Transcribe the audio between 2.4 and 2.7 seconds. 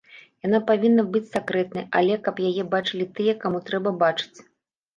яе